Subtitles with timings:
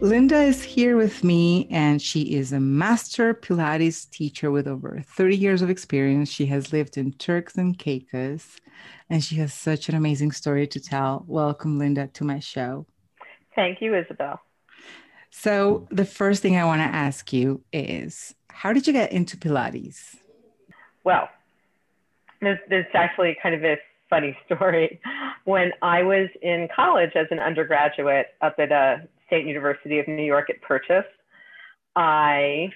[0.00, 5.36] Lynda is here with me, and she is a master Pilates teacher with over 30
[5.36, 6.28] years of experience.
[6.30, 8.60] She has lived in Turks and Caicos,
[9.08, 11.24] and she has such an amazing story to tell.
[11.26, 12.84] Welcome, Lynda, to my show.
[13.54, 14.38] Thank you, Isabel.
[15.30, 19.38] So, the first thing I want to ask you is how did you get into
[19.38, 20.16] Pilates?
[21.04, 21.30] Well,
[22.42, 23.78] there's, there's actually kind of a
[24.10, 25.00] funny story.
[25.44, 30.08] When I was in college as an undergraduate up at a uh, State University of
[30.08, 31.04] New York at Purchase,
[31.94, 32.70] I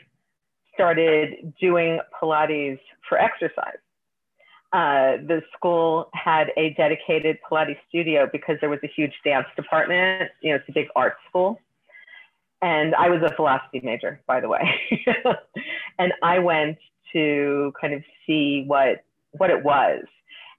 [0.74, 3.78] started doing Pilates for exercise.
[4.72, 10.30] Uh, the school had a dedicated Pilates studio because there was a huge dance department.
[10.42, 11.60] You know, it's a big art school.
[12.62, 14.62] And I was a philosophy major, by the way.
[15.98, 16.78] and I went
[17.12, 20.04] to kind of see what what it was.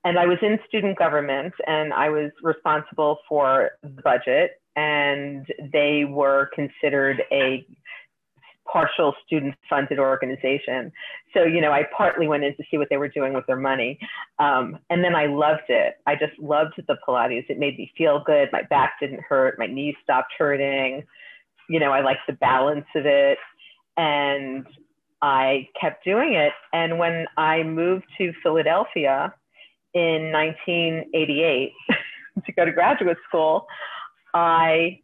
[0.04, 6.06] And I was in student government and I was responsible for the budget and they
[6.06, 7.66] were considered a
[8.72, 10.92] partial student funded organization.
[11.34, 13.60] So, you know, I partly went in to see what they were doing with their
[13.60, 14.00] money.
[14.40, 15.96] Um, and then I loved it.
[16.08, 17.50] I just loved the Pilates.
[17.50, 18.50] It made me feel good.
[18.52, 19.60] My back didn't hurt.
[19.60, 21.04] My knees stopped hurting.
[21.70, 23.38] You know, I liked the balance of it.
[23.98, 24.66] And
[25.22, 26.54] I kept doing it.
[26.74, 29.34] And when I moved to Philadelphia
[29.94, 31.74] in 1988
[32.46, 33.68] to go to graduate school,
[34.34, 35.00] I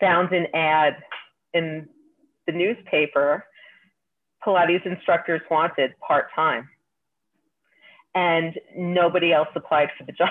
[0.00, 0.96] found an ad
[1.54, 1.88] in
[2.46, 3.44] the newspaper
[4.44, 6.68] Pilates instructors wanted part time.
[8.14, 10.30] And nobody else applied for the job.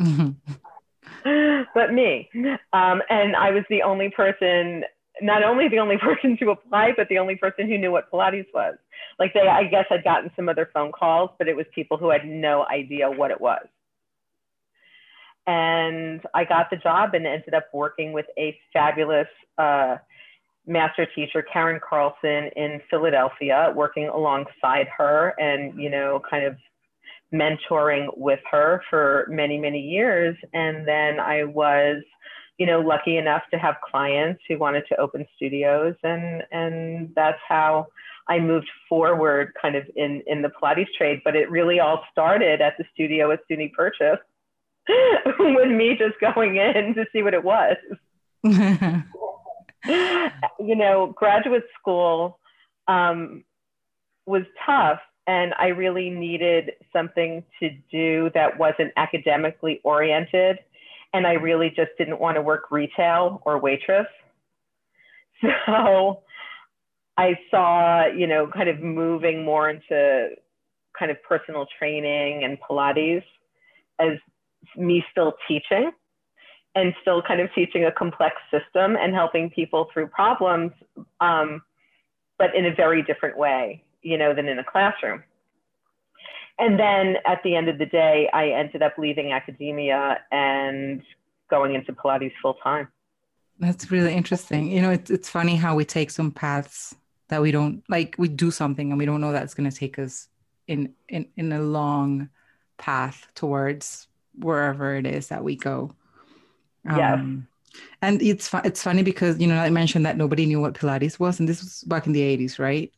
[0.00, 1.62] mm-hmm.
[1.74, 2.30] but me.
[2.72, 4.84] Um, and I was the only person,
[5.20, 8.46] not only the only person to apply, but the only person who knew what Pilates
[8.54, 8.76] was.
[9.18, 12.10] Like they, I guess I'd gotten some other phone calls, but it was people who
[12.10, 13.66] had no idea what it was.
[15.48, 19.96] And I got the job and ended up working with a fabulous uh,
[20.66, 26.56] master teacher, Karen Carlson, in Philadelphia, working alongside her and, you know, kind of
[27.32, 30.36] mentoring with her for many, many years.
[30.52, 32.02] And then I was,
[32.58, 35.94] you know, lucky enough to have clients who wanted to open studios.
[36.02, 37.86] And, and that's how
[38.28, 41.22] I moved forward kind of in, in the Pilates trade.
[41.24, 44.18] But it really all started at the studio at SUNY Purchase
[45.38, 47.76] with me just going in to see what it was.
[48.44, 49.02] you
[50.76, 52.38] know, graduate school
[52.86, 53.44] um,
[54.26, 60.58] was tough, and I really needed something to do that wasn't academically oriented.
[61.12, 64.06] And I really just didn't want to work retail or waitress.
[65.66, 66.22] So
[67.16, 70.30] I saw, you know, kind of moving more into
[70.98, 73.22] kind of personal training and Pilates
[74.00, 74.18] as
[74.76, 75.90] me still teaching
[76.74, 80.70] and still kind of teaching a complex system and helping people through problems,
[81.20, 81.62] um,
[82.38, 85.22] but in a very different way, you know, than in a classroom.
[86.58, 91.02] And then at the end of the day, I ended up leaving academia and
[91.50, 92.88] going into Pilates full time.
[93.60, 94.70] That's really interesting.
[94.70, 96.94] You know, it's, it's funny how we take some paths
[97.28, 99.98] that we don't like, we do something and we don't know that's going to take
[99.98, 100.28] us
[100.66, 102.28] in, in, in a long
[102.76, 104.08] path towards
[104.40, 105.90] wherever it is that we go.
[106.84, 107.14] Yeah.
[107.14, 107.46] Um,
[108.02, 111.38] and it's it's funny because you know I mentioned that nobody knew what Pilates was,
[111.38, 112.92] and this was back in the eighties, right?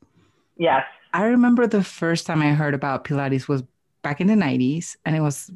[0.57, 0.85] Yes.
[1.13, 3.63] I remember the first time I heard about Pilates was
[4.03, 5.51] back in the nineties, and it was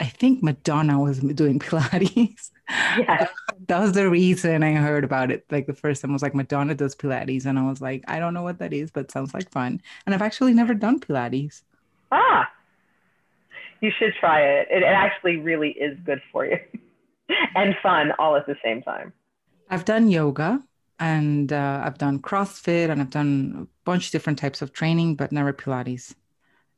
[0.00, 2.50] I think Madonna was doing Pilates.
[2.68, 3.28] Yeah.
[3.68, 5.44] that was the reason I heard about it.
[5.50, 8.18] Like the first time I was like Madonna does Pilates, and I was like, I
[8.18, 9.80] don't know what that is, but sounds like fun.
[10.06, 11.62] And I've actually never done Pilates.
[12.10, 12.50] Ah,
[13.80, 14.68] you should try it.
[14.70, 16.58] It actually really is good for you
[17.54, 19.12] and fun all at the same time.
[19.70, 20.62] I've done yoga
[20.98, 25.14] and uh, I've done CrossFit and I've done a bunch of different types of training,
[25.16, 26.14] but never Pilates.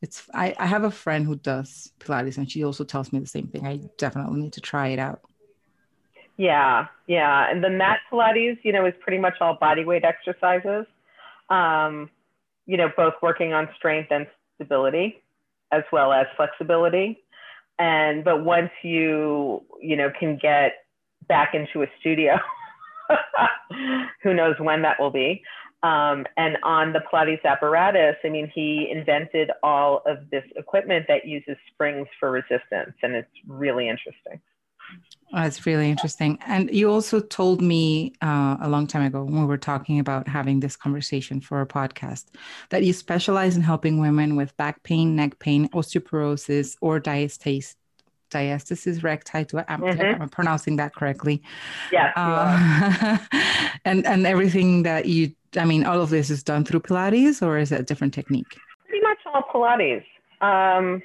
[0.03, 3.27] It's I, I have a friend who does Pilates and she also tells me the
[3.27, 3.67] same thing.
[3.67, 5.21] I definitely need to try it out.
[6.37, 7.51] Yeah, yeah.
[7.51, 10.87] And the mat Pilates, you know, is pretty much all body weight exercises.
[11.51, 12.09] Um,
[12.67, 15.23] you know, both working on strength and stability
[15.73, 17.23] as well as flexibility.
[17.79, 20.73] And but once you you know can get
[21.29, 22.37] back into a studio,
[24.23, 25.43] who knows when that will be.
[25.83, 31.27] Um, and on the Pilates apparatus, I mean, he invented all of this equipment that
[31.27, 34.41] uses springs for resistance, and it's really interesting.
[35.33, 36.39] That's really interesting.
[36.47, 40.27] And you also told me uh, a long time ago when we were talking about
[40.27, 42.27] having this conversation for a podcast
[42.71, 47.77] that you specialize in helping women with back pain, neck pain, osteoporosis, or diastasis.
[48.31, 49.39] Diastasis recti.
[49.69, 50.23] I'm, mm-hmm.
[50.23, 51.43] I'm pronouncing that correctly.
[51.91, 52.13] Yeah.
[52.15, 53.19] Uh,
[53.85, 57.59] and and everything that you, I mean, all of this is done through Pilates, or
[57.59, 58.57] is it a different technique?
[58.87, 60.05] Pretty much all Pilates.
[60.41, 61.03] Um,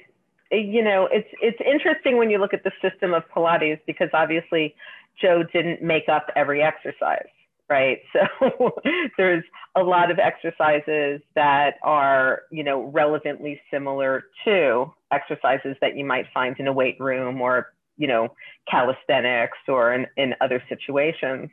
[0.50, 4.74] you know, it's it's interesting when you look at the system of Pilates because obviously
[5.20, 7.26] Joe didn't make up every exercise,
[7.68, 7.98] right?
[8.38, 8.72] So
[9.18, 9.44] there's
[9.76, 16.26] a lot of exercises that are, you know, relevantly similar to exercises that you might
[16.32, 18.28] find in a weight room or, you know,
[18.70, 21.50] calisthenics or in, in other situations.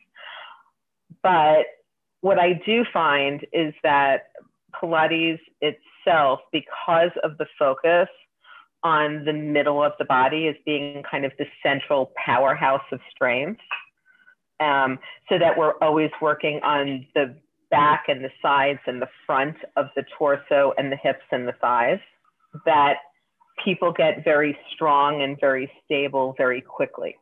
[1.21, 1.65] But
[2.21, 4.27] what I do find is that
[4.73, 8.07] Pilates itself, because of the focus
[8.83, 13.61] on the middle of the body as being kind of the central powerhouse of strength.
[14.59, 14.99] Um,
[15.29, 17.35] so that we're always working on the
[17.69, 21.53] back and the sides and the front of the torso and the hips and the
[21.59, 21.99] thighs,
[22.65, 22.97] that
[23.65, 27.17] people get very strong and very stable very quickly.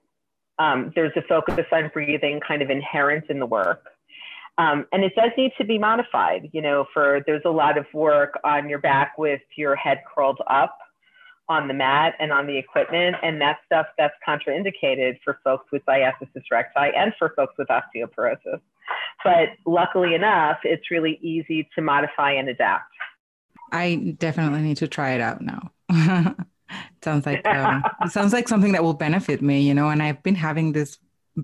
[0.60, 3.86] Um, there's a focus on breathing kind of inherent in the work.
[4.58, 7.86] Um, and it does need to be modified, you know, for there's a lot of
[7.94, 10.78] work on your back with your head curled up
[11.51, 13.15] on the mat and on the equipment.
[13.21, 18.62] And that stuff that's contraindicated for folks with diastasis recti and for folks with osteoporosis.
[19.24, 22.86] But luckily enough, it's really easy to modify and adapt.
[23.71, 25.71] I definitely need to try it out now.
[27.03, 29.89] sounds like um, it sounds like something that will benefit me, you know.
[29.89, 30.98] And I've been having this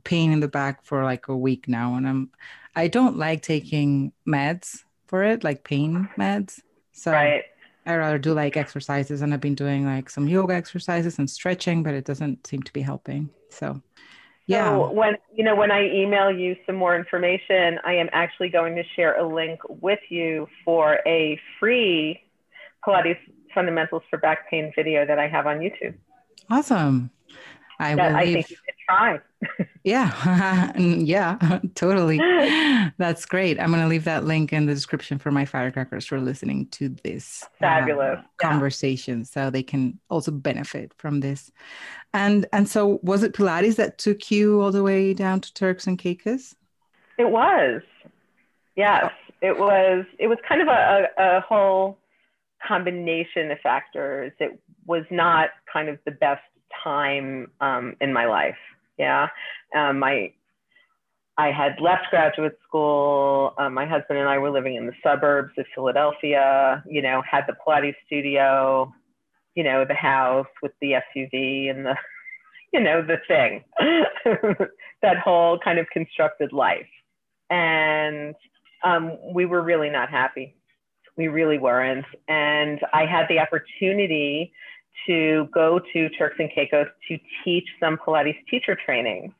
[0.03, 2.31] pain in the back for like a week now, and I'm
[2.75, 6.59] I don't like taking meds for it, like pain meds.
[6.91, 7.43] So right.
[7.87, 11.83] I rather do like exercises and I've been doing like some yoga exercises and stretching,
[11.83, 13.29] but it doesn't seem to be helping.
[13.49, 13.81] So
[14.45, 14.69] yeah.
[14.69, 18.75] So when you know when I email you some more information, I am actually going
[18.75, 22.21] to share a link with you for a free
[22.85, 23.19] Pilates
[23.53, 25.95] fundamentals for back pain video that I have on YouTube.
[26.49, 27.09] Awesome.
[27.79, 29.19] I that I think you should try.
[29.83, 32.17] yeah, yeah, totally.
[32.97, 33.59] That's great.
[33.59, 36.89] I'm going to leave that link in the description for my firecrackers for listening to
[37.03, 39.25] this uh, fabulous uh, conversation, yeah.
[39.25, 41.51] so they can also benefit from this.
[42.13, 45.87] And and so, was it Pilates that took you all the way down to Turks
[45.87, 46.55] and Caicos?
[47.17, 47.81] It was.
[48.75, 49.11] Yes,
[49.41, 50.05] it was.
[50.19, 51.97] It was kind of a, a, a whole
[52.65, 54.31] combination of factors.
[54.39, 56.41] It was not kind of the best
[56.83, 58.57] time um, in my life.
[58.97, 59.27] Yeah,
[59.75, 60.31] um, my
[61.37, 63.53] I had left graduate school.
[63.59, 66.83] Um, my husband and I were living in the suburbs of Philadelphia.
[66.89, 68.91] You know, had the Pilates studio.
[69.55, 71.95] You know, the house with the SUV and the,
[72.73, 73.63] you know, the thing,
[75.01, 76.87] that whole kind of constructed life,
[77.49, 78.35] and
[78.83, 80.55] um, we were really not happy.
[81.17, 82.05] We really weren't.
[82.27, 84.53] And I had the opportunity
[85.05, 89.33] to go to Turks and Caicos to teach some Pilates teacher training.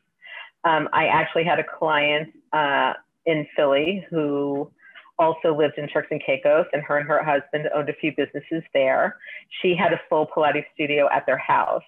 [0.63, 2.94] Um, I actually had a client uh,
[3.25, 4.72] in Philly who
[5.20, 8.63] also lived in Turks and Caicos, and her and her husband owned a few businesses
[8.74, 9.17] there.
[9.62, 11.84] She had a full Pilates studio at their house.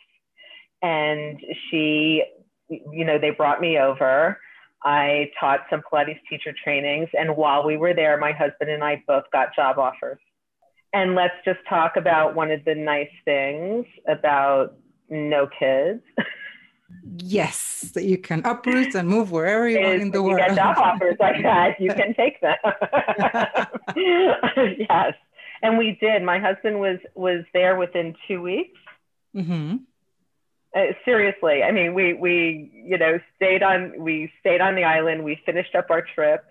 [0.81, 1.39] And
[1.69, 2.23] she,
[2.69, 4.39] you know, they brought me over.
[4.83, 7.09] I taught some Pilates teacher trainings.
[7.13, 10.19] And while we were there, my husband and I both got job offers.
[10.93, 14.75] And let's just talk about one of the nice things about
[15.09, 16.01] no kids.
[17.17, 20.39] Yes, that you can uproot and move wherever you want in the world.
[20.39, 22.57] You get job offers like that, you can take them.
[24.79, 25.13] yes,
[25.61, 26.23] and we did.
[26.23, 28.79] My husband was was there within two weeks.
[29.35, 29.77] Mm-hmm.
[30.75, 35.23] Uh, seriously, I mean, we we you know stayed on we stayed on the island.
[35.23, 36.43] We finished up our trip.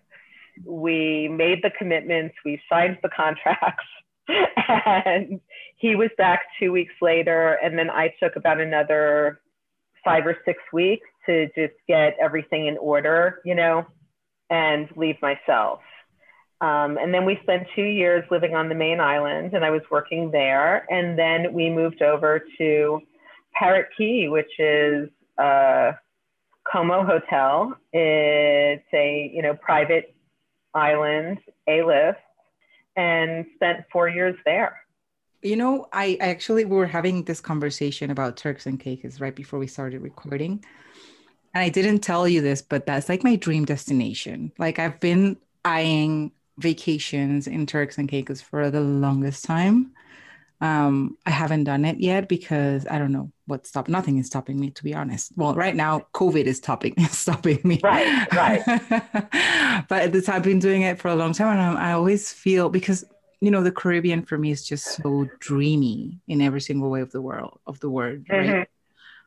[0.64, 2.34] We made the commitments.
[2.44, 3.84] We signed the contracts
[4.28, 5.40] and
[5.76, 7.58] he was back two weeks later.
[7.62, 9.40] And then I took about another
[10.04, 13.86] five or six weeks to just get everything in order, you know,
[14.50, 15.80] and leave myself.
[16.60, 19.82] Um, and then we spent two years living on the main island and I was
[19.90, 20.86] working there.
[20.92, 23.00] And then we moved over to
[23.54, 25.08] Parrot Cay, which is
[25.38, 25.92] a
[26.70, 27.76] Como Hotel.
[27.92, 30.14] It's a, you know, private
[30.74, 32.18] island, A-list
[32.98, 34.76] and spent four years there.
[35.40, 39.60] You know, I actually we were having this conversation about Turks and Caicos right before
[39.60, 40.64] we started recording.
[41.54, 44.52] And I didn't tell you this, but that's like my dream destination.
[44.58, 49.92] Like I've been eyeing vacations in Turks and Caicos for the longest time.
[50.60, 53.88] Um, I haven't done it yet because I don't know what stop.
[53.88, 55.32] Nothing is stopping me, to be honest.
[55.36, 57.80] Well, right now, COVID is stopping stopping me.
[57.82, 59.84] Right, right.
[59.88, 62.68] but this, I've been doing it for a long time, and I'm, I always feel
[62.68, 63.04] because
[63.40, 67.12] you know the Caribbean for me is just so dreamy in every single way of
[67.12, 68.46] the world of the word, right?
[68.46, 68.62] Mm-hmm.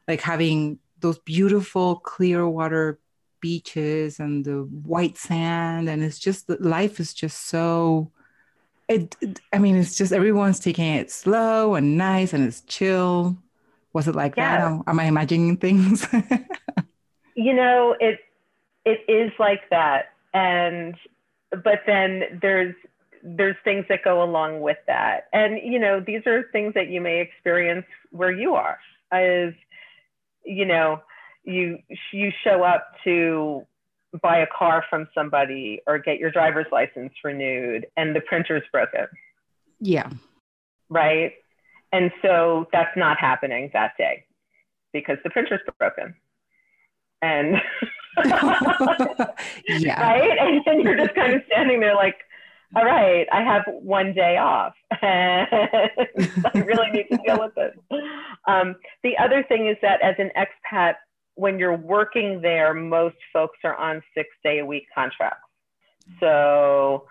[0.08, 3.00] Like having those beautiful clear water
[3.40, 8.12] beaches and the white sand, and it's just that life is just so
[8.92, 13.38] it, I mean, it's just everyone's taking it slow and nice and it's chill.
[13.94, 14.70] Was it like yeah.
[14.70, 14.84] that?
[14.88, 16.08] Am I imagining things?
[17.36, 18.20] you know, it
[18.86, 20.96] it is like that, and
[21.52, 22.76] but then there's
[23.24, 27.02] there's things that go along with that, and you know, these are things that you
[27.02, 28.80] may experience where you are.
[29.14, 29.54] Is
[30.46, 31.02] you know,
[31.44, 31.80] you
[32.14, 33.66] you show up to
[34.22, 39.08] buy a car from somebody or get your driver's license renewed and the printer's broken.
[39.80, 40.10] Yeah.
[40.90, 41.34] Right.
[41.92, 44.26] And so that's not happening that day
[44.94, 46.16] because the printer's broken.
[47.22, 47.58] And
[48.26, 49.32] yeah.
[50.02, 50.38] Right.
[50.40, 52.16] And then you're just kind of standing there like,
[52.76, 54.74] all right, I have one day off.
[55.02, 57.76] and I really need to deal with this.
[58.48, 60.96] Um, the other thing is that as an expat,
[61.42, 65.50] when you're working there, most folks are on six day a week contracts.
[66.20, 67.08] So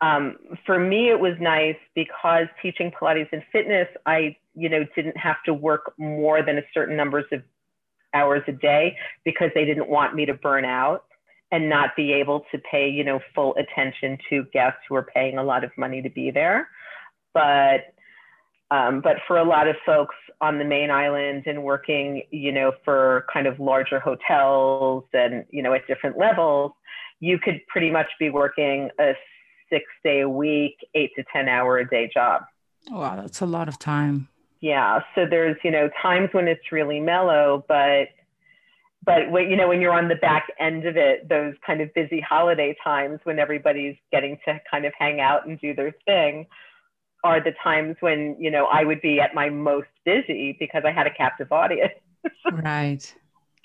[0.00, 5.18] um, for me, it was nice because teaching Pilates and fitness, I, you know, didn't
[5.18, 7.42] have to work more than a certain numbers of
[8.14, 11.04] hours a day because they didn't want me to burn out
[11.52, 15.36] and not be able to pay, you know, full attention to guests who are paying
[15.36, 16.70] a lot of money to be there.
[17.34, 17.92] But
[18.70, 22.72] um, but for a lot of folks on the main island and working, you know,
[22.84, 26.72] for kind of larger hotels and, you know, at different levels,
[27.20, 29.12] you could pretty much be working a
[29.70, 32.42] six day a week, eight to 10 hour a day job.
[32.90, 34.28] Wow, that's a lot of time.
[34.60, 35.00] Yeah.
[35.14, 38.08] So there's, you know, times when it's really mellow, but
[39.04, 41.94] but when, you know when you're on the back end of it those kind of
[41.94, 46.44] busy holiday times when everybody's getting to kind of hang out and do their thing
[47.26, 50.92] are the times when you know I would be at my most busy because I
[50.92, 51.92] had a captive audience.
[52.52, 53.14] right.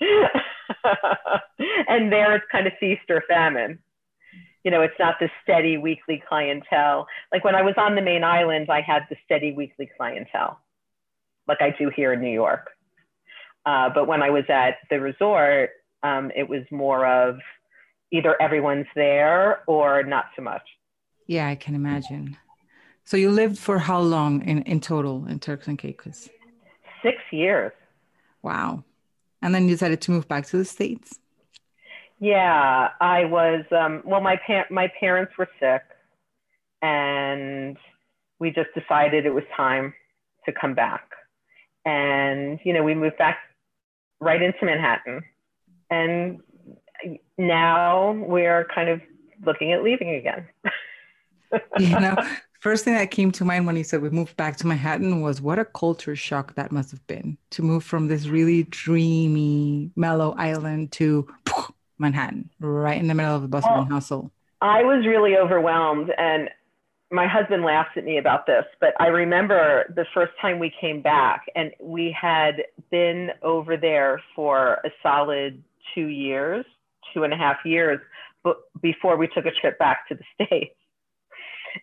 [1.88, 3.78] and there it's kind of feast or famine.
[4.64, 7.06] You know, it's not the steady weekly clientele.
[7.32, 10.60] Like when I was on the main island, I had the steady weekly clientele,
[11.48, 12.70] like I do here in New York.
[13.64, 15.70] Uh, but when I was at the resort,
[16.02, 17.38] um, it was more of
[18.12, 20.62] either everyone's there or not so much.
[21.26, 22.36] Yeah, I can imagine.
[23.04, 26.28] So you lived for how long in, in total in Turks and Caicos?
[27.02, 27.72] Six years.
[28.42, 28.84] Wow.
[29.40, 31.18] And then you decided to move back to the States?
[32.20, 35.82] Yeah, I was, um, well, my, pa- my parents were sick
[36.80, 37.76] and
[38.38, 39.92] we just decided it was time
[40.46, 41.08] to come back.
[41.84, 43.38] And, you know, we moved back
[44.20, 45.22] right into Manhattan.
[45.90, 46.38] And
[47.36, 49.00] now we're kind of
[49.44, 50.46] looking at leaving again.
[51.78, 52.16] you know,
[52.62, 55.40] first thing that came to mind when he said we moved back to Manhattan was
[55.40, 60.32] what a culture shock that must have been to move from this really dreamy, mellow
[60.38, 61.26] island to
[61.98, 63.94] Manhattan, right in the middle of the bustle and oh.
[63.94, 64.30] hustle.
[64.60, 66.48] I was really overwhelmed, and
[67.10, 71.02] my husband laughs at me about this, but I remember the first time we came
[71.02, 75.60] back, and we had been over there for a solid
[75.96, 76.64] two years,
[77.12, 77.98] two and a half years,
[78.80, 80.76] before we took a trip back to the States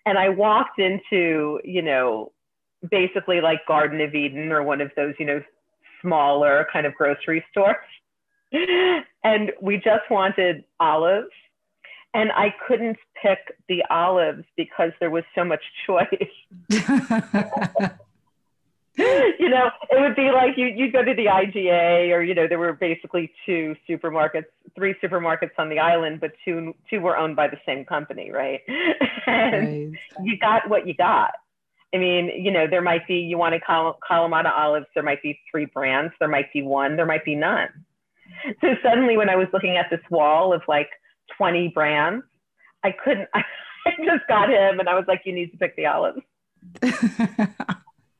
[0.05, 2.31] and I walked into, you know,
[2.89, 5.41] basically like Garden of Eden or one of those, you know,
[6.01, 7.75] smaller kind of grocery stores.
[9.23, 11.27] and we just wanted olives.
[12.15, 16.07] And I couldn't pick the olives because there was so much choice.
[19.39, 22.47] you know, it would be like you you go to the IGA, or you know,
[22.47, 27.37] there were basically two supermarkets, three supermarkets on the island, but two two were owned
[27.37, 28.59] by the same company, right?
[29.25, 29.99] and right.
[30.21, 31.31] you got what you got.
[31.93, 35.23] I mean, you know, there might be you want to call Kalamata olives, there might
[35.23, 37.69] be three brands, there might be one, there might be none.
[38.59, 40.89] So suddenly, when I was looking at this wall of like
[41.37, 42.25] 20 brands,
[42.83, 43.29] I couldn't.
[43.33, 43.43] I
[44.03, 46.19] just got him, and I was like, "You need to pick the olives."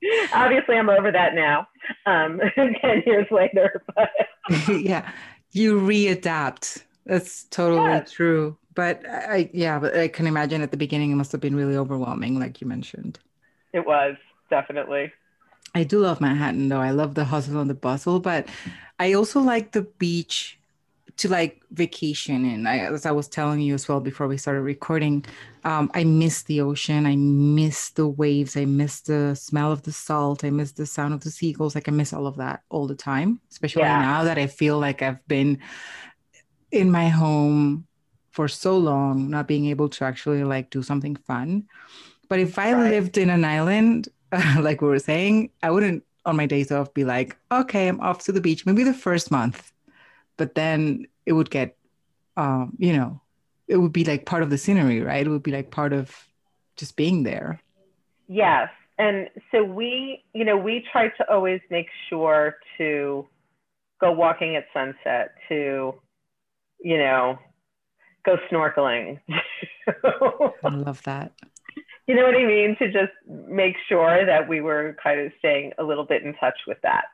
[0.33, 1.67] Obviously, I'm over that now,
[2.05, 3.83] um, 10 years later.
[3.95, 4.09] But
[4.69, 5.11] yeah,
[5.51, 6.83] you readapt.
[7.05, 8.11] That's totally yes.
[8.11, 8.57] true.
[8.75, 11.75] But I, yeah, but I can imagine at the beginning it must have been really
[11.75, 13.19] overwhelming, like you mentioned.
[13.73, 14.15] It was
[14.49, 15.11] definitely.
[15.75, 16.79] I do love Manhattan, though.
[16.79, 18.47] I love the hustle and the bustle, but
[18.99, 20.58] I also like the beach
[21.19, 24.61] to like vacation and I, as i was telling you as well before we started
[24.61, 25.25] recording
[25.65, 27.05] um, i miss the ocean.
[27.05, 28.55] I miss the waves.
[28.55, 30.45] I miss the smell of the salt.
[30.45, 31.75] I miss the sound of the seagulls.
[31.75, 34.01] Like i miss all of that all the time especially yeah.
[34.01, 35.59] now that i feel like i've been
[36.71, 37.85] in my home
[38.31, 41.65] for so long not being able to actually like do something fun.
[42.29, 42.91] But if i right.
[42.91, 44.07] lived in an island
[44.59, 48.23] like we were saying i wouldn't on my days off be like okay i'm off
[48.23, 48.65] to the beach.
[48.65, 49.73] Maybe the first month
[50.39, 51.77] but then it would get
[52.37, 53.21] um, you know
[53.67, 55.27] it would be like part of the scenery right?
[55.27, 56.15] It would be like part of
[56.75, 57.61] just being there.
[58.27, 58.69] Yes.
[58.97, 63.27] And so we you know we try to always make sure to
[64.01, 65.93] go walking at sunset to
[66.79, 67.37] you know
[68.25, 69.19] go snorkeling.
[69.87, 71.33] I love that.
[72.07, 72.75] You know what i mean?
[72.79, 76.57] To just make sure that we were kind of staying a little bit in touch
[76.65, 77.05] with that.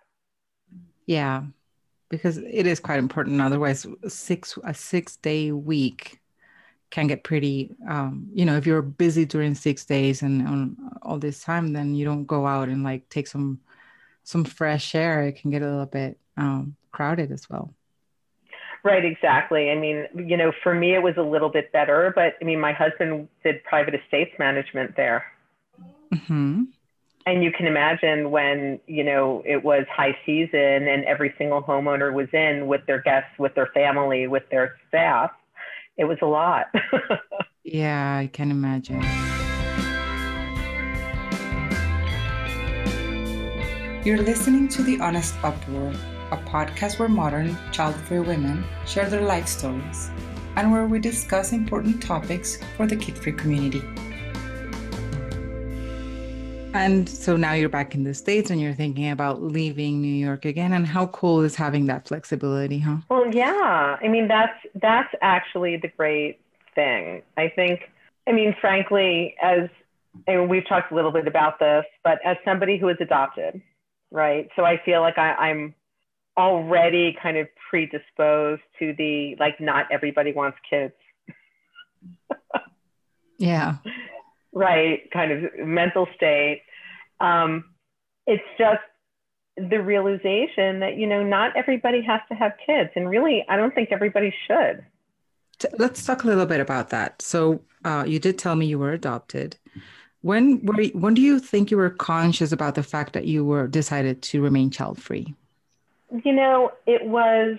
[1.06, 1.44] Yeah
[2.10, 3.42] because it is quite important.
[3.42, 6.20] Otherwise, six a six day week
[6.92, 7.76] can get pretty.
[7.88, 11.96] Um, you know, if you're busy during six days and on all this time, then
[11.96, 13.60] you don't go out and like take some
[14.24, 15.24] some fresh air.
[15.24, 17.74] It can get a little bit um, crowded as well.
[18.84, 19.72] Right, exactly.
[19.72, 22.60] I mean, you know, for me, it was a little bit better, but I mean,
[22.60, 25.26] my husband did private estates management there.
[26.14, 26.66] Mm-hmm
[27.26, 32.14] and you can imagine when you know it was high season and every single homeowner
[32.14, 35.32] was in with their guests with their family with their staff
[35.98, 36.66] it was a lot.
[37.68, 39.02] Yeah i can imagine.
[44.06, 45.92] You're listening to the honest uproar
[46.32, 50.12] a podcast where modern child-free women share their life stories
[50.58, 53.82] and where we discuss important topics for the kid-free community
[56.76, 60.46] and so now you're back in the States and you're thinking about leaving New York
[60.46, 60.74] again.
[60.74, 62.98] And how cool is having that flexibility, huh?
[63.10, 63.98] Well, yeah.
[64.02, 66.40] I mean, that's that's actually the great
[66.76, 67.22] thing.
[67.38, 67.90] I think,
[68.28, 69.70] I mean, frankly, as
[70.28, 73.62] and we've talked a little bit about this, but as somebody who is adopted,
[74.12, 74.50] right?
[74.56, 75.76] So I feel like I, I'm
[76.38, 80.94] already kind of predisposed to the like not everybody wants kids.
[83.38, 83.76] yeah
[84.54, 86.62] right kind of mental state
[87.20, 87.66] um,
[88.28, 88.82] it's just
[89.58, 93.74] the realization that you know not everybody has to have kids and really i don't
[93.74, 94.84] think everybody should.
[95.80, 97.22] Let's talk a little bit about that.
[97.22, 99.56] So uh, you did tell me you were adopted.
[100.20, 103.46] When were you, when do you think you were conscious about the fact that you
[103.46, 105.34] were decided to remain child free
[106.24, 107.58] you know it was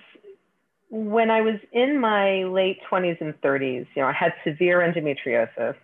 [0.90, 5.74] when i was in my late 20s and 30s you know i had severe endometriosis.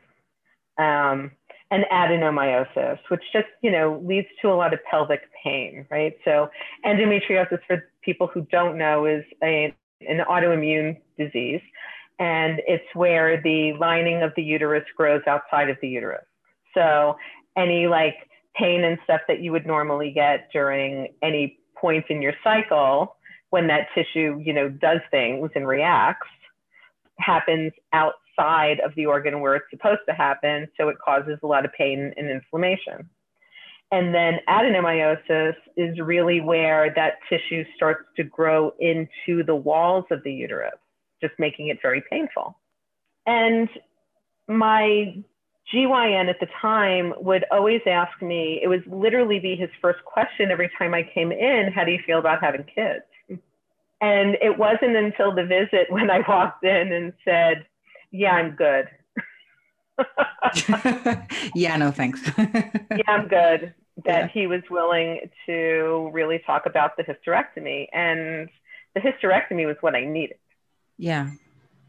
[0.78, 1.32] Um,
[1.72, 6.12] and adenomyosis, which just, you know, leads to a lot of pelvic pain, right?
[6.22, 6.50] So
[6.84, 9.74] endometriosis, for people who don't know, is a,
[10.06, 11.62] an autoimmune disease.
[12.18, 16.26] And it's where the lining of the uterus grows outside of the uterus.
[16.74, 17.16] So
[17.56, 18.16] any like
[18.54, 23.16] pain and stuff that you would normally get during any point in your cycle
[23.48, 26.28] when that tissue, you know, does things and reacts
[27.18, 30.68] happens out side of the organ where it's supposed to happen.
[30.78, 33.08] So it causes a lot of pain and inflammation.
[33.92, 40.22] And then adenomyosis is really where that tissue starts to grow into the walls of
[40.24, 40.72] the uterus,
[41.20, 42.58] just making it very painful.
[43.26, 43.68] And
[44.48, 45.14] my
[45.72, 50.50] GYN at the time would always ask me, it would literally be his first question
[50.50, 53.04] every time I came in, how do you feel about having kids?
[54.00, 57.66] And it wasn't until the visit when I walked in and said,
[58.12, 58.88] yeah, I'm good.
[61.54, 62.20] yeah, no thanks.
[62.36, 63.74] yeah, I'm good.
[64.04, 64.28] That yeah.
[64.28, 67.86] he was willing to really talk about the hysterectomy.
[67.92, 68.48] And
[68.94, 70.38] the hysterectomy was what I needed.
[70.98, 71.30] Yeah,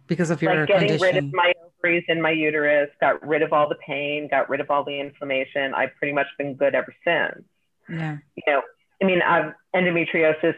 [0.08, 1.16] because of your like getting condition.
[1.16, 4.62] rid of my ovaries and my uterus, got rid of all the pain, got rid
[4.62, 5.74] of all the inflammation.
[5.74, 7.44] I've pretty much been good ever since.
[7.90, 8.18] Yeah.
[8.36, 8.62] You know,
[9.02, 10.56] I mean, I've, endometriosis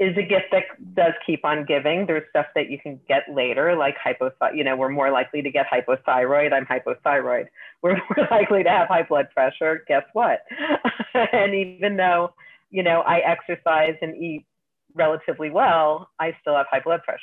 [0.00, 2.06] is a gift that does keep on giving.
[2.06, 4.56] There's stuff that you can get later, like hypothyroid.
[4.56, 6.52] You know, we're more likely to get hypothyroid.
[6.52, 7.46] I'm hypothyroid.
[7.82, 9.84] We're more likely to have high blood pressure.
[9.86, 10.40] Guess what?
[11.14, 12.32] and even though,
[12.70, 14.46] you know, I exercise and eat
[14.94, 17.20] relatively well, I still have high blood pressure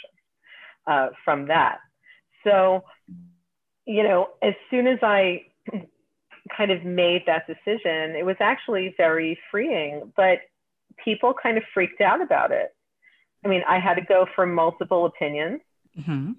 [0.85, 1.79] uh, from that.
[2.43, 2.83] So,
[3.85, 5.45] you know, as soon as I
[6.55, 10.13] kind of made that decision, it was actually very freeing.
[10.15, 10.39] But
[11.03, 12.73] people kind of freaked out about it.
[13.43, 15.61] I mean, I had to go for multiple opinions.
[15.97, 16.33] Mm-hmm.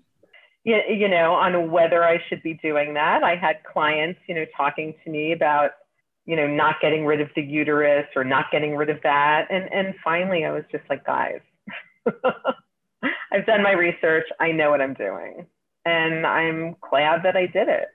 [0.65, 3.25] You, you know, on whether I should be doing that.
[3.25, 5.73] I had clients, you know, talking to me about,
[6.25, 9.49] you know, not getting rid of the uterus or not getting rid of that.
[9.51, 11.41] And and finally I was just like, guys,
[13.33, 14.27] I've done my research.
[14.39, 15.47] I know what I'm doing.
[15.85, 17.89] And I'm glad that I did it.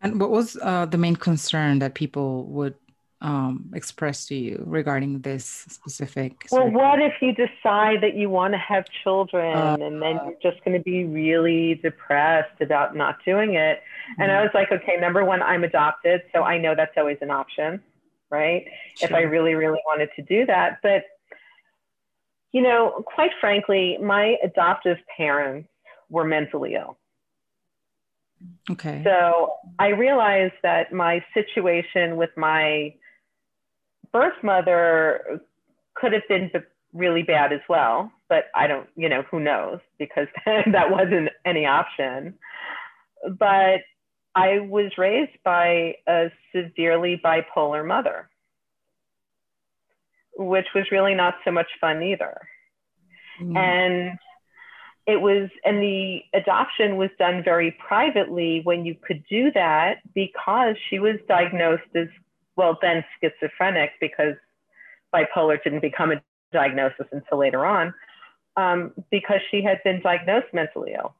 [0.00, 2.74] And what was uh, the main concern that people would
[3.20, 6.46] um, express to you regarding this specific?
[6.52, 10.52] Well, what if you decide that you want to have children uh, and then you're
[10.52, 13.82] just going to be really depressed about not doing it?
[14.18, 14.44] And I mm-hmm.
[14.44, 17.82] was like, okay, number one, I'm adopted, so I know that's always an option,
[18.30, 18.66] right?
[18.96, 19.08] Sure.
[19.08, 20.78] If I really, really wanted to do that.
[20.82, 21.04] But,
[22.52, 25.68] you know, quite frankly, my adoptive parents
[26.08, 26.96] were mentally ill.
[28.70, 29.02] Okay.
[29.04, 32.94] So I realized that my situation with my
[34.18, 35.40] birth mother
[35.94, 36.50] could have been
[36.92, 41.66] really bad as well, but I don't, you know, who knows because that wasn't any
[41.66, 42.34] option.
[43.38, 43.80] But
[44.34, 48.28] I was raised by a severely bipolar mother,
[50.36, 52.40] which was really not so much fun either.
[53.40, 53.56] Mm.
[53.56, 54.18] And
[55.06, 60.74] it was, and the adoption was done very privately when you could do that because
[60.90, 62.08] she was diagnosed as
[62.58, 64.34] well, then schizophrenic because
[65.14, 66.20] bipolar didn't become a
[66.52, 67.94] diagnosis until later on,
[68.56, 71.14] um, because she had been diagnosed mentally ill.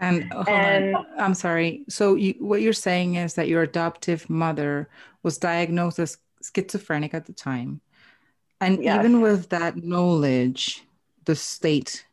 [0.00, 1.84] And, and I'm sorry.
[1.90, 4.88] So you, what you're saying is that your adoptive mother
[5.22, 7.82] was diagnosed as schizophrenic at the time,
[8.62, 8.98] and yes.
[8.98, 10.82] even with that knowledge,
[11.26, 12.06] the state,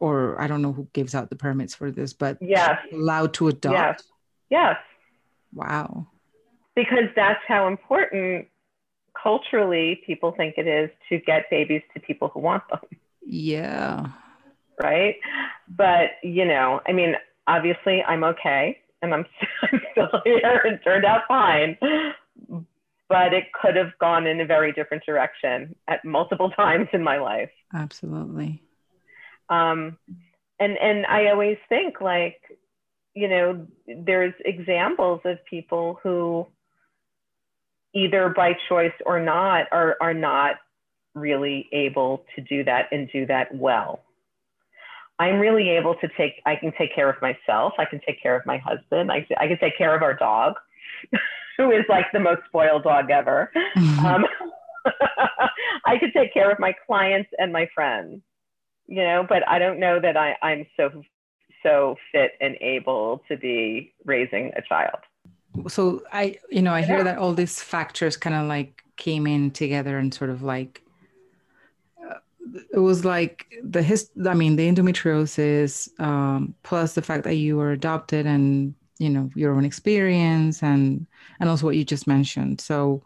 [0.00, 3.48] or I don't know who gives out the permits for this, but yes, allowed to
[3.48, 3.74] adopt.
[3.74, 4.02] Yes.
[4.48, 4.76] Yes.
[5.52, 6.06] Wow
[6.76, 8.46] because that's how important
[9.20, 12.80] culturally people think it is to get babies to people who want them.
[13.24, 14.08] Yeah.
[14.80, 15.16] Right.
[15.68, 17.14] But, you know, I mean,
[17.46, 19.24] obviously I'm okay and I'm,
[19.92, 21.78] still here and turned out fine.
[23.08, 27.18] But it could have gone in a very different direction at multiple times in my
[27.18, 27.50] life.
[27.72, 28.62] Absolutely.
[29.48, 29.96] Um,
[30.58, 32.40] and and I always think like,
[33.14, 36.46] you know, there's examples of people who
[37.96, 40.56] either by choice or not, are, are not
[41.14, 44.00] really able to do that and do that well.
[45.18, 47.72] I'm really able to take, I can take care of myself.
[47.78, 49.10] I can take care of my husband.
[49.10, 50.54] I, I can take care of our dog,
[51.56, 53.50] who is like the most spoiled dog ever.
[54.04, 54.26] um,
[55.86, 58.20] I can take care of my clients and my friends,
[58.86, 61.02] you know, but I don't know that I, I'm so,
[61.62, 64.98] so fit and able to be raising a child
[65.68, 69.50] so I, you know, I hear that all these factors kind of like came in
[69.50, 70.82] together and sort of like
[72.08, 72.18] uh,
[72.72, 77.58] it was like the his i mean the endometriosis um, plus the fact that you
[77.58, 81.06] were adopted and you know your own experience and
[81.40, 82.60] and also what you just mentioned.
[82.60, 83.02] So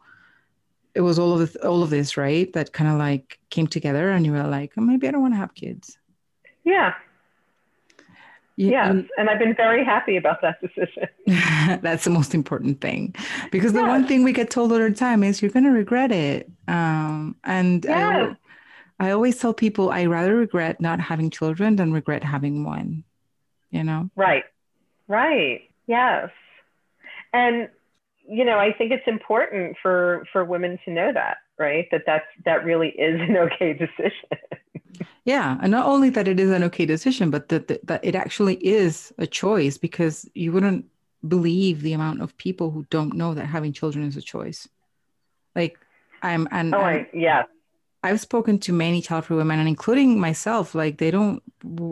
[0.94, 4.10] it was all of this, all of this right that kind of like came together
[4.10, 5.98] and you were like oh, maybe i don't want to have kids.
[6.64, 6.94] Yeah
[8.68, 11.08] yes, and I've been very happy about that decision.
[11.82, 13.14] That's the most important thing,
[13.50, 16.12] because the one thing we get told all the time is you're going to regret
[16.12, 16.50] it.
[16.68, 18.36] Um, and yes.
[18.98, 23.04] I, I always tell people I rather regret not having children than regret having one.
[23.70, 24.10] You know?
[24.16, 24.44] Right.
[25.08, 25.62] Right.
[25.86, 26.30] Yes.
[27.32, 27.68] And
[28.28, 31.88] you know, I think it's important for for women to know that, right?
[31.90, 35.08] That that's that really is an okay decision.
[35.30, 38.16] Yeah, and not only that it is an okay decision, but that, that that it
[38.16, 40.86] actually is a choice because you wouldn't
[41.34, 44.68] believe the amount of people who don't know that having children is a choice.
[45.54, 45.78] Like
[46.20, 47.44] I'm and oh, I'm, yeah.
[48.02, 50.74] I've spoken to many child-free women, and including myself.
[50.74, 51.40] Like they don't.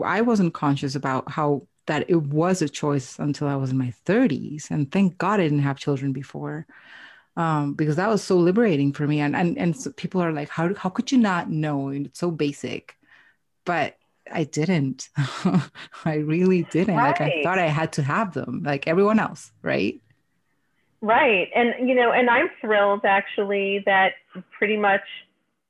[0.03, 3.93] I wasn't conscious about how that it was a choice until I was in my
[4.05, 6.67] 30s, and thank God I didn't have children before,
[7.37, 9.21] um, because that was so liberating for me.
[9.21, 11.87] And and and so people are like, how how could you not know?
[11.87, 12.98] It's so basic
[13.69, 13.97] but
[14.31, 15.09] I didn't.
[16.05, 16.95] I really didn't.
[16.95, 17.09] Right.
[17.09, 20.01] Like I thought I had to have them, like everyone else, right?
[21.01, 21.49] Right.
[21.55, 24.13] And you know, and I'm thrilled actually that
[24.57, 25.03] pretty much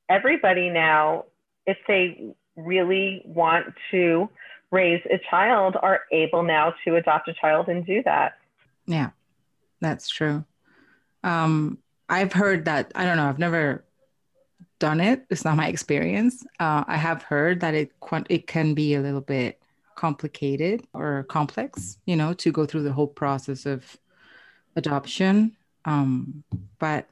[0.08, 1.26] everybody now,
[1.66, 4.30] if they really want to
[4.70, 8.38] raise a child, are able now to adopt a child and do that.
[8.86, 9.10] Yeah,
[9.82, 10.46] that's true.
[11.22, 11.76] Um,
[12.08, 13.84] I've heard that, I don't know, I've never
[14.80, 15.24] done it.
[15.30, 16.44] It's not my experience.
[16.58, 17.92] Uh, I have heard that it
[18.28, 19.60] it can be a little bit
[19.94, 23.96] complicated or complex, you know, to go through the whole process of
[24.74, 25.56] adoption.
[25.84, 26.42] Um,
[26.78, 27.06] but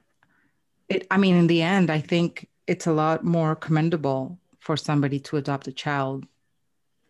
[0.89, 5.21] it, I mean, in the end, I think it's a lot more commendable for somebody
[5.21, 6.27] to adopt a child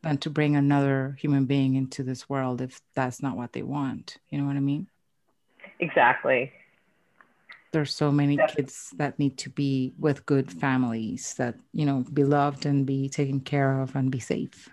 [0.03, 4.19] than to bring another human being into this world if that's not what they want.
[4.31, 4.89] You know what I mean?
[5.81, 6.53] Exactly
[7.73, 12.25] there's so many kids that need to be with good families that you know be
[12.25, 14.69] loved and be taken care of and be safe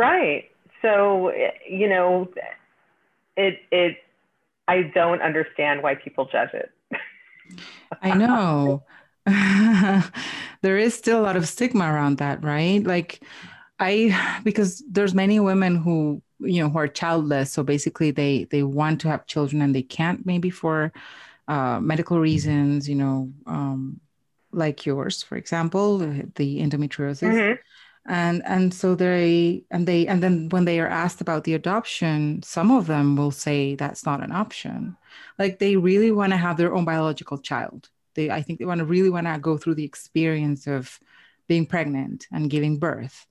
[0.00, 0.50] Right.
[0.80, 1.30] So,
[1.68, 2.26] you know,
[3.36, 3.98] it, it,
[4.66, 6.72] I don't understand why people judge it.
[8.00, 8.82] I know.
[10.62, 12.82] there is still a lot of stigma around that, right?
[12.82, 13.22] Like
[13.78, 18.62] I because there's many women who, you know, who are childless, so basically they they
[18.62, 20.94] want to have children and they can't maybe for
[21.50, 24.00] uh, medical reasons, you know, um,
[24.52, 27.34] like yours, for example, the endometriosis.
[27.34, 27.54] Mm-hmm.
[28.06, 32.42] And and so they and they and then when they are asked about the adoption
[32.42, 34.96] some of them will say that's not an option.
[35.38, 37.90] Like they really want to have their own biological child.
[38.14, 40.98] They i think they want to really want to go through the experience of
[41.46, 43.26] being pregnant and giving birth.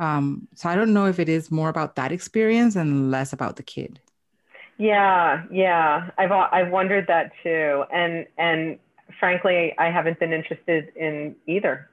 [0.00, 3.56] Um, so i don't know if it is more about that experience and less about
[3.56, 4.00] the kid
[4.78, 8.78] yeah yeah i've i've wondered that too and and
[9.18, 11.88] frankly i haven't been interested in either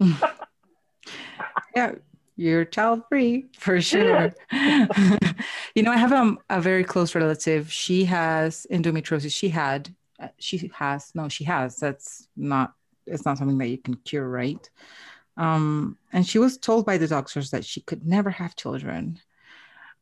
[1.76, 1.92] yeah,
[2.36, 4.32] you're child free for sure.
[5.74, 7.72] you know, I have a, a very close relative.
[7.72, 9.34] She has endometriosis.
[9.34, 11.76] She had, uh, she has, no, she has.
[11.76, 12.74] That's not,
[13.06, 14.68] it's not something that you can cure, right?
[15.36, 19.18] Um, and she was told by the doctors that she could never have children.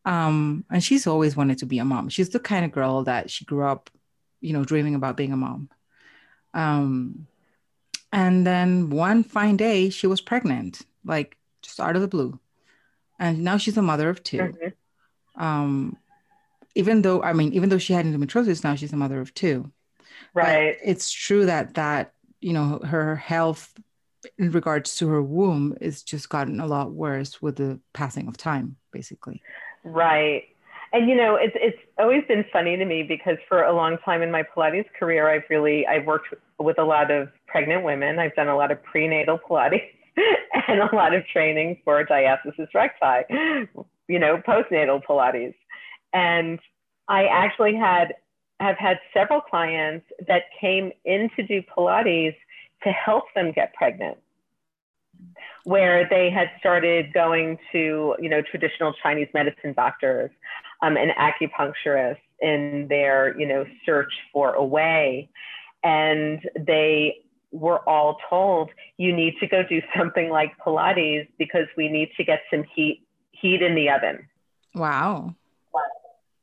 [0.04, 2.08] Um, and she's always wanted to be a mom.
[2.08, 3.90] She's the kind of girl that she grew up,
[4.40, 5.68] you know, dreaming about being a mom.
[6.54, 7.26] Um,
[8.12, 12.40] and then one fine day, she was pregnant, like just out of the blue.
[13.18, 14.68] And now she's a mother of 2 mm-hmm.
[15.42, 15.96] Um,
[16.74, 19.70] even though, I mean, even though she had endometriosis, now she's a mother of two.
[20.34, 20.76] Right.
[20.78, 23.72] But it's true that that, you know, her health
[24.38, 28.36] in regards to her womb is just gotten a lot worse with the passing of
[28.36, 29.42] time, basically.
[29.84, 30.44] Right.
[30.92, 34.22] And you know, it's it's always been funny to me because for a long time
[34.22, 38.18] in my Pilates career, I've really I've worked with a lot of pregnant women.
[38.18, 39.82] I've done a lot of prenatal Pilates
[40.68, 43.68] and a lot of training for diastasis recti,
[44.08, 45.54] you know, postnatal Pilates.
[46.12, 46.58] And
[47.08, 48.14] I actually had
[48.58, 52.34] have had several clients that came in to do Pilates
[52.82, 54.18] to help them get pregnant
[55.64, 60.30] where they had started going to, you know, traditional Chinese medicine doctors
[60.82, 65.28] um, and acupuncturists in their, you know, search for a way.
[65.82, 67.16] And they
[67.52, 72.24] were all told, you need to go do something like Pilates because we need to
[72.24, 74.28] get some heat heat in the oven.
[74.74, 75.34] Wow.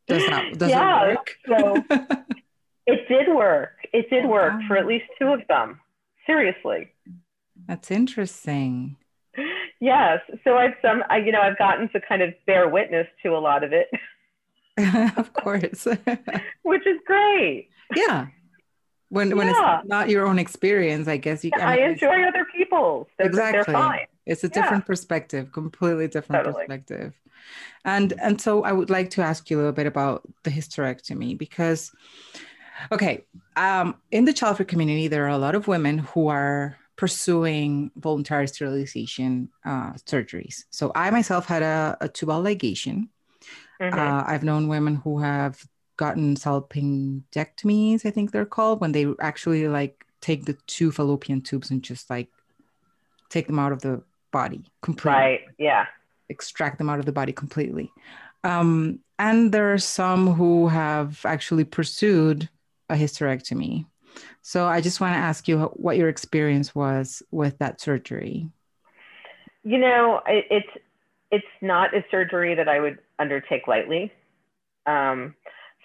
[0.08, 1.36] Does that does yeah, it work?
[1.47, 1.84] so
[2.88, 3.73] it did work.
[3.93, 4.67] It did work wow.
[4.67, 5.80] for at least two of them.
[6.25, 6.91] Seriously.
[7.67, 8.95] That's interesting.
[9.80, 10.20] Yes.
[10.44, 13.40] So I've some I, you know, I've gotten to kind of bear witness to a
[13.40, 13.90] lot of it.
[15.18, 15.86] of course.
[16.63, 17.70] Which is great.
[17.96, 18.28] Yeah.
[19.10, 19.80] When when yeah.
[19.80, 23.08] it's not your own experience, I guess you can I enjoy other people's.
[23.18, 23.74] They're, exactly.
[23.74, 24.08] They're fine.
[24.26, 24.88] It's a different yeah.
[24.88, 26.66] perspective, completely different totally.
[26.66, 27.13] perspective.
[27.86, 31.38] And and so I would like to ask you a little bit about the hysterectomy
[31.38, 31.92] because
[32.92, 36.78] okay, um, in the child free community, there are a lot of women who are
[36.98, 40.66] pursuing voluntary sterilization uh, surgeries.
[40.72, 43.08] So I myself had a, a tubal ligation.
[43.80, 43.98] Mm-hmm.
[43.98, 45.64] Uh, I've known women who have
[45.96, 51.72] gotten salpingectomies, I think they're called, when they actually like take the two fallopian tubes
[51.72, 52.30] and just like
[53.30, 55.22] take them out of the body completely.
[55.22, 55.42] Right.
[55.58, 55.86] Yeah.
[56.30, 57.92] Extract them out of the body completely.
[58.44, 62.50] Um, and there are some who have actually pursued
[62.90, 63.86] a hysterectomy.
[64.41, 68.49] So I just want to ask you what your experience was with that surgery.
[69.63, 70.67] You know, it's
[71.32, 74.12] it's not a surgery that I would undertake lightly.
[74.86, 75.36] Um,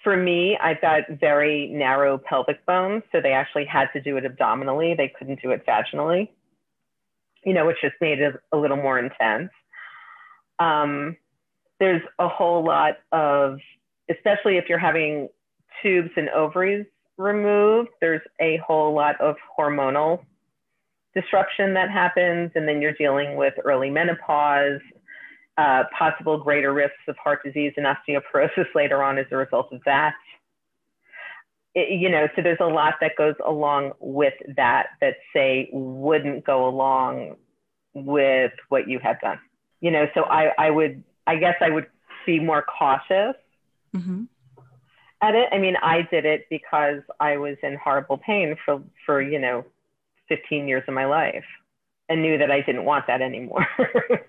[0.03, 4.25] for me, I've got very narrow pelvic bones, so they actually had to do it
[4.25, 4.93] abdominally.
[4.95, 6.29] They couldn't do it vaginally,
[7.43, 9.49] you know, which just made it a little more intense.
[10.59, 11.17] Um,
[11.79, 13.59] there's a whole lot of,
[14.09, 15.29] especially if you're having
[15.81, 16.85] tubes and ovaries
[17.23, 20.23] removed, there's a whole lot of hormonal
[21.15, 24.81] disruption that happens, and then you're dealing with early menopause,
[25.57, 29.81] uh, possible greater risks of heart disease and osteoporosis later on as a result of
[29.85, 30.13] that.
[31.75, 36.45] It, you know, so there's a lot that goes along with that that say wouldn't
[36.45, 37.37] go along
[37.93, 39.39] with what you have done.
[39.81, 41.87] You know, so I, I would, I guess I would
[42.25, 43.35] be more cautious
[43.95, 44.23] mm-hmm
[45.23, 45.49] at it.
[45.51, 49.65] I mean, I did it because I was in horrible pain for, for, you know,
[50.29, 51.45] 15 years of my life
[52.09, 53.65] and knew that I didn't want that anymore.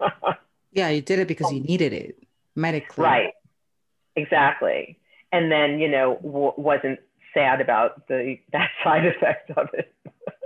[0.72, 2.22] yeah, you did it because you needed it
[2.54, 3.04] medically.
[3.04, 3.33] Right.
[4.16, 4.98] Exactly.
[5.33, 7.00] And then, you know, w- wasn't
[7.33, 9.92] sad about the that side effect of it.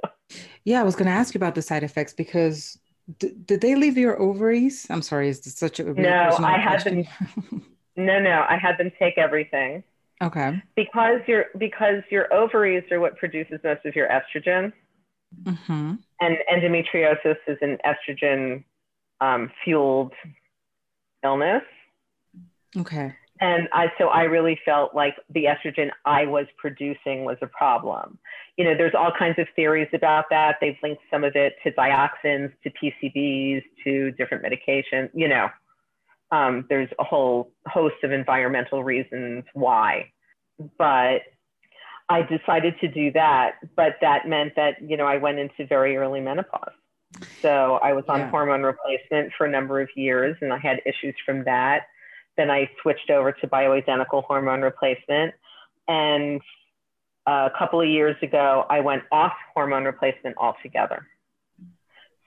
[0.65, 2.79] yeah, I was going to ask you about the side effects because
[3.19, 4.87] D- did they leave your ovaries?
[4.91, 6.37] I'm sorry, is this such a no?
[6.41, 7.05] I had them.
[7.97, 9.83] no, no, I had them take everything.
[10.23, 10.61] Okay.
[10.75, 14.73] Because your because your ovaries are what produces most of your estrogen,
[15.45, 15.95] mm-hmm.
[16.21, 18.65] and endometriosis is an estrogen
[19.21, 20.13] um, fueled
[21.25, 21.63] illness.
[22.77, 23.15] Okay.
[23.41, 28.19] And I, so I really felt like the estrogen I was producing was a problem.
[28.57, 30.57] You know, there's all kinds of theories about that.
[30.61, 35.11] They've linked some of it to dioxins, to PCBs, to different medications.
[35.15, 35.49] You know,
[36.31, 40.13] um, there's a whole host of environmental reasons why.
[40.77, 41.23] But
[42.09, 43.57] I decided to do that.
[43.77, 46.73] But that meant that, you know, I went into very early menopause.
[47.41, 48.31] So I was on yeah.
[48.31, 51.87] hormone replacement for a number of years and I had issues from that
[52.39, 55.35] then I switched over to bioidentical hormone replacement.
[55.89, 56.41] And
[57.27, 61.07] a couple of years ago, I went off hormone replacement altogether.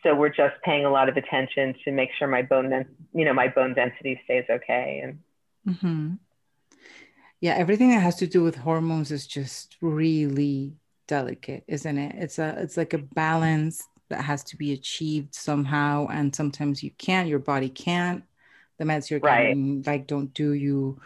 [0.03, 3.33] So we're just paying a lot of attention to make sure my bone, you know,
[3.33, 5.01] my bone density stays okay.
[5.03, 5.19] And
[5.75, 6.13] mm-hmm.
[7.39, 10.73] yeah, everything that has to do with hormones is just really
[11.07, 12.15] delicate, isn't it?
[12.17, 16.91] It's a, it's like a balance that has to be achieved somehow, and sometimes you
[16.97, 17.29] can't.
[17.29, 18.23] Your body can't
[18.81, 19.49] the meds you're right.
[19.49, 20.99] getting like don't do you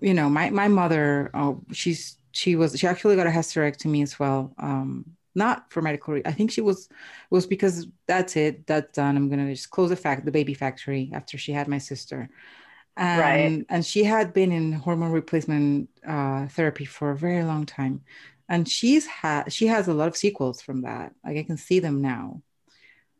[0.00, 4.18] you know my my mother oh she's she was she actually got a hysterectomy as
[4.18, 5.04] well um
[5.36, 6.88] not for medical re- i think she was
[7.30, 9.16] was because that's it that's done.
[9.16, 12.28] I'm gonna just close the fact the baby factory after she had my sister.
[12.98, 13.66] And, right.
[13.68, 18.00] and she had been in hormone replacement uh, therapy for a very long time.
[18.48, 21.12] And she's had she has a lot of sequels from that.
[21.24, 22.42] Like i can see them now.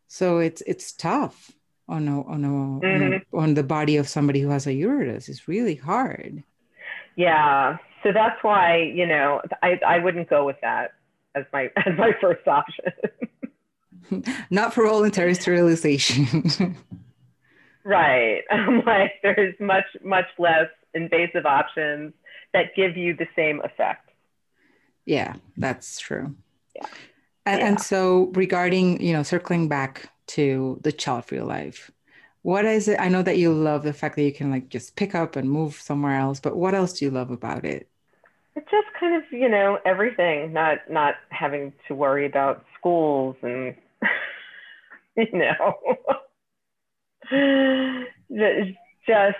[0.08, 1.52] So it's it's tough
[1.88, 3.38] on a, on a, mm-hmm.
[3.38, 5.28] on, the body of somebody who has a uterus.
[5.28, 6.42] Is really hard.
[7.16, 10.92] Yeah, so that's why you know I I wouldn't go with that
[11.36, 12.92] as my as my first option.
[14.50, 16.76] Not for voluntary sterilization.
[17.84, 18.42] right.
[18.50, 22.14] I'm like there's much much less invasive options
[22.52, 24.10] that give you the same effect.
[25.04, 26.34] Yeah, that's true.
[26.74, 26.86] Yeah.
[27.44, 27.66] And, yeah.
[27.68, 31.90] and so regarding, you know, circling back to the child free life
[32.46, 34.94] what is it i know that you love the fact that you can like just
[34.94, 37.88] pick up and move somewhere else but what else do you love about it
[38.56, 43.74] it's just kind of you know everything not not having to worry about schools and
[45.16, 45.74] you know.
[49.06, 49.38] Just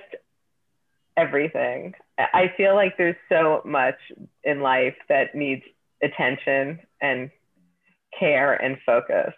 [1.16, 1.94] everything.
[2.18, 3.96] I feel like there's so much
[4.44, 5.62] in life that needs
[6.02, 7.30] attention and
[8.18, 9.34] care and focus.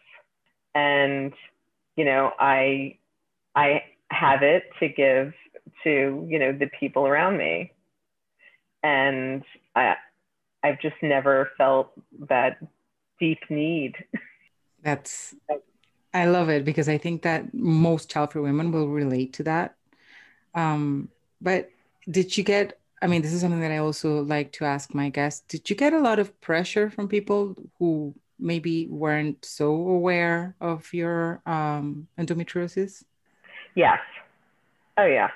[0.75, 1.33] And
[1.99, 2.97] you know i
[3.57, 5.35] i have it to give
[5.85, 7.73] to you know the people around me
[8.83, 9.95] and i
[10.63, 11.91] i've just never felt
[12.29, 12.59] that
[13.19, 13.95] deep need
[14.83, 15.35] that's
[16.15, 19.75] i love it because i think that most child free women will relate to that
[20.55, 21.09] um
[21.41, 21.71] but
[22.11, 25.09] did you get i mean this is something that i also like to ask my
[25.09, 30.55] guests did you get a lot of pressure from people who maybe weren't so aware
[30.61, 33.05] of your um, endometriosis?
[33.75, 33.99] Yes.
[34.97, 35.31] Oh, yeah.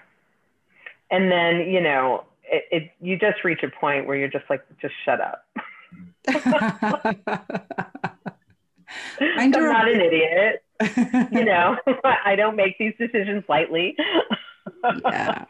[1.11, 4.62] And then, you know, it, it, you just reach a point where you're just like,
[4.81, 5.45] just shut up.
[9.19, 10.62] I'm not an idiot.
[11.33, 11.77] you know,
[12.25, 13.97] I don't make these decisions lightly.
[15.05, 15.45] yeah.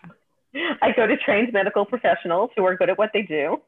[0.83, 3.61] I go to trained medical professionals who are good at what they do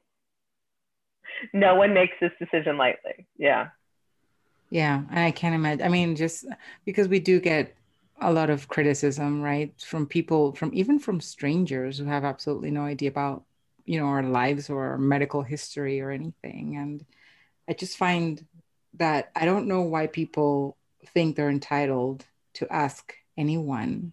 [1.53, 3.27] no one makes this decision lightly.
[3.37, 3.68] Yeah.
[4.70, 5.85] Yeah, and I can't imagine.
[5.85, 6.47] I mean, just
[6.85, 7.75] because we do get
[8.20, 12.83] a lot of criticism, right, from people, from even from strangers who have absolutely no
[12.83, 13.44] idea about,
[13.85, 16.77] you know, our lives or our medical history or anything.
[16.77, 17.05] And
[17.68, 18.44] I just find
[18.94, 20.77] that I don't know why people
[21.12, 22.24] think they're entitled
[22.55, 24.12] to ask anyone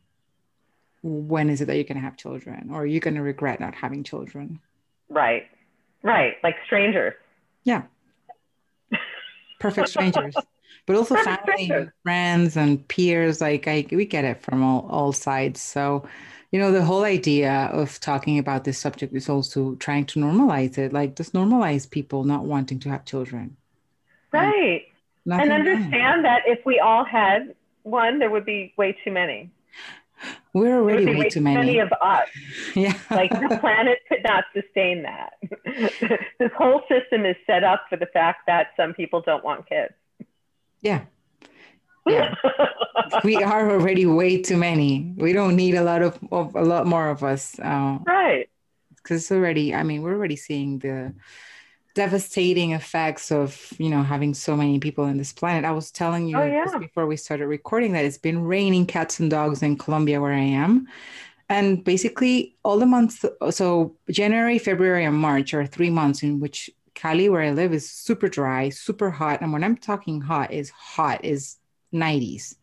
[1.03, 3.59] when is it that you're going to have children or are you're going to regret
[3.59, 4.59] not having children.
[5.09, 5.47] Right.
[6.03, 6.35] Right.
[6.43, 7.13] Like strangers.
[7.63, 7.83] Yeah.
[9.59, 10.35] Perfect strangers.
[10.91, 13.41] But also family and friends and peers.
[13.41, 15.61] Like I, we get it from all, all sides.
[15.61, 16.07] So,
[16.51, 20.77] you know, the whole idea of talking about this subject is also trying to normalize
[20.77, 20.91] it.
[20.91, 23.55] Like just normalize people not wanting to have children.
[24.33, 24.83] Right.
[25.25, 26.23] and understand wrong.
[26.23, 29.51] that if we all had one, there would be way too many.
[30.53, 31.55] We're already way, way, too many.
[31.55, 32.27] many of us.
[32.75, 32.93] Yeah.
[33.09, 35.33] like the planet could not sustain that.
[36.39, 39.93] this whole system is set up for the fact that some people don't want kids.
[40.81, 41.01] Yeah.
[42.07, 42.33] Yeah.
[43.23, 45.13] we are already way too many.
[45.17, 47.59] We don't need a lot of, of a lot more of us.
[47.59, 48.49] Uh, right.
[48.95, 51.13] Because it's already, I mean, we're already seeing the
[51.93, 55.65] devastating effects of you know having so many people in this planet.
[55.65, 56.63] I was telling you Oh, yeah.
[56.63, 60.31] just before we started recording that it's been raining cats and dogs in Colombia where
[60.33, 60.87] I am.
[61.49, 66.69] And basically all the months so January, February, and March are three months in which
[67.01, 69.41] Cali, where I live, is super dry, super hot.
[69.41, 71.57] And when I'm talking hot, is hot, is
[71.91, 72.57] 90s,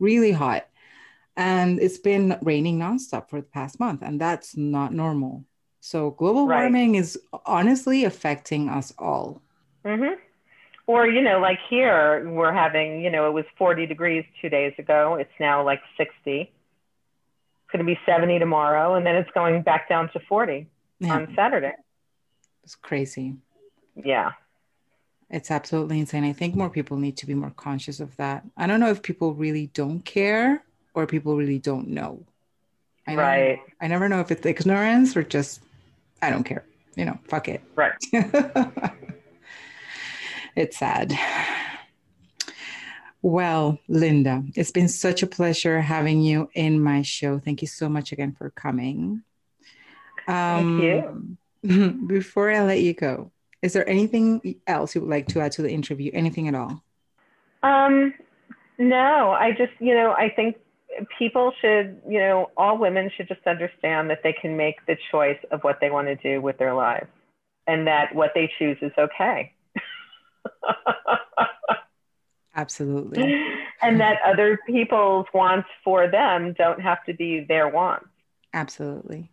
[0.00, 0.66] really hot.
[1.36, 5.44] And it's been raining nonstop for the past month, and that's not normal.
[5.80, 6.74] So global Right.
[6.74, 9.42] warming is honestly affecting us all.
[9.84, 10.14] hmm
[10.86, 14.74] Or, you know, like here, we're having, you know, it was 40 degrees two days
[14.78, 15.16] ago.
[15.16, 16.42] It's now like 60.
[16.42, 16.50] It's
[17.72, 20.68] going to be 70 tomorrow, and then it's going back down to 40
[21.00, 21.74] Yeah, on Saturday.
[22.62, 23.36] it's crazy.
[23.96, 24.32] Yeah.
[25.30, 26.24] It's absolutely insane.
[26.24, 28.44] I think more people need to be more conscious of that.
[28.56, 30.62] I don't know if people really don't care
[30.94, 32.24] or people really don't know.
[33.06, 33.56] I never Right.
[33.58, 33.62] know.
[33.80, 35.60] I never know if it's ignorance or just
[36.22, 36.64] I don't care.
[36.96, 37.62] You know, fuck it.
[37.74, 37.92] Right.
[40.56, 41.12] it's sad.
[43.22, 47.38] Well, Lynda, it's been such a pleasure having you in my show.
[47.38, 49.22] Thank you so much again for coming.
[50.26, 51.38] Thank you.
[51.64, 53.32] Um, before I let you go,
[53.64, 56.10] is there anything else you would like to add to the interview?
[56.12, 56.84] Anything at all?
[57.62, 58.12] Um,
[58.76, 60.56] no, I just, you know, I think
[61.18, 65.38] people should, you know, all women should just understand that they can make the choice
[65.50, 67.08] of what they want to do with their lives
[67.66, 69.54] and that what they choose is okay.
[72.54, 73.42] Absolutely.
[73.80, 78.08] and that other people's wants for them don't have to be their wants.
[78.52, 79.30] Absolutely.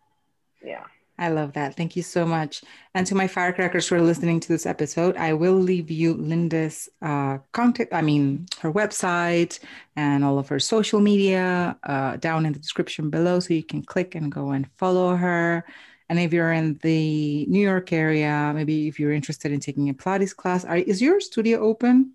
[0.63, 0.85] Yeah.
[1.21, 1.77] I love that.
[1.77, 2.63] Thank you so much.
[2.95, 6.89] And to my firecrackers who are listening to this episode, I will leave you Lynda's
[6.99, 9.59] uh, contact, I mean, her website
[9.95, 13.83] and all of her social media uh, down in the description below so you can
[13.83, 15.63] click and go and follow her.
[16.09, 19.93] And if you're in the New York area, maybe if you're interested in taking a
[19.93, 22.13] Pilates class, are, is your studio open?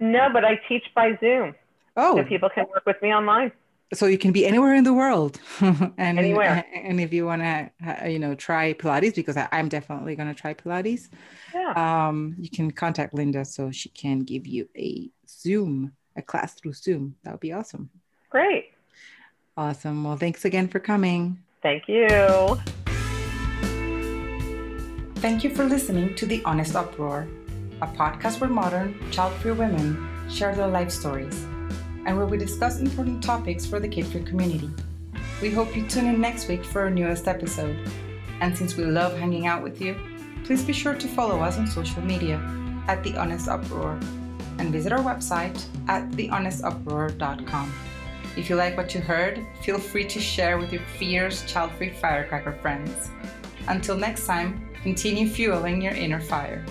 [0.00, 1.54] No, but I teach by Zoom,
[1.94, 3.52] Oh, so people can work with me online.
[3.94, 6.62] So you can be anywhere in the world and Anywhere.
[6.74, 7.70] and if you want to
[8.10, 11.08] you know try pilates because I, i'm definitely going to try pilates
[11.54, 11.72] Yeah.
[12.08, 16.74] um, you can contact Lynda so she can give you a zoom a class through
[16.74, 17.88] zoom that would be awesome
[18.28, 18.72] Great.
[19.56, 22.06] awesome well thanks again for coming Thank you.
[25.16, 27.26] thank you for listening to the honest uproar
[27.80, 29.88] a podcast where modern child-free women
[30.28, 31.46] share their life stories
[32.08, 34.70] and where we discuss important topics for the kid-free community.
[35.40, 37.78] We hope you tune in next week for our newest episode.
[38.40, 39.94] And since we love hanging out with you
[40.48, 42.40] please be sure to follow us on social media
[42.88, 44.00] at the honest uproar
[44.58, 47.70] and visit our website at thehonestuproar.com
[48.34, 52.54] if you like what you heard feel free to share with your fierce child-free firecracker
[52.62, 53.10] friends.
[53.68, 56.64] Until next time continue fueling your inner fire